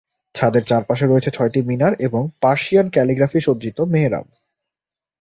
[0.35, 4.25] ছাদের চারপাশে রয়েছে ছয়টি মিনার এবং পার্সিয়ান ক্যালিগ্রাফি সজ্জিত মেহরাব।